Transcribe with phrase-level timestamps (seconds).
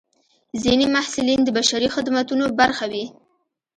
[0.63, 3.05] ځینې محصلین د بشري خدمتونو برخه وي.